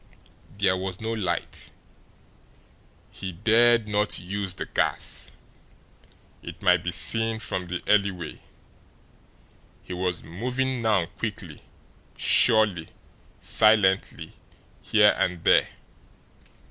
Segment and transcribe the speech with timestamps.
[0.57, 1.71] There was no light.
[3.11, 5.31] He dared not use the gas;
[6.41, 8.41] it might be seen from the alleyway.
[9.83, 11.61] He was moving now quickly,
[12.17, 12.89] surely,
[13.39, 14.33] silently
[14.81, 15.67] here and there.